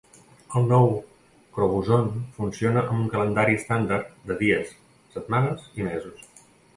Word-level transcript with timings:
El 0.59 0.63
nou 0.69 0.87
Crobuzon 1.57 2.07
funciona 2.37 2.83
amb 2.85 2.95
un 3.03 3.11
calendari 3.15 3.57
estàndard 3.59 4.09
de 4.31 4.39
dies, 4.41 4.73
setmanes 5.17 5.69
i 5.83 5.87
mesos. 5.89 6.25